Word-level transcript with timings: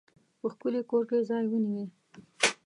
په 0.39 0.47
ښکلي 0.53 0.81
کور 0.89 1.03
کې 1.09 1.27
ځای 1.29 1.43
ونیوی. 1.47 1.85